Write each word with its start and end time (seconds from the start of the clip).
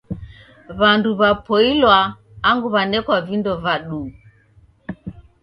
W'andu 0.79 1.09
w'apoilwa 1.19 1.97
angu 2.49 2.67
w'anekwa 2.73 3.17
vindo 3.27 3.53
va 3.63 3.75
duu. 3.87 4.07